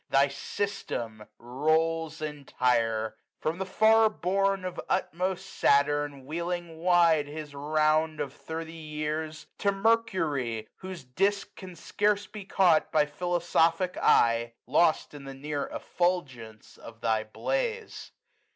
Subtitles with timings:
[0.09, 8.13] Thy System rolls entire: from the far bourne Of utmost Saturn, wheeling wide his round
[8.17, 14.53] 100 Of thirty years; to Mercury, whose disk Can scarce be caught by philosophic eye.
[14.65, 18.11] Lost in the near effulgence of thy blaze.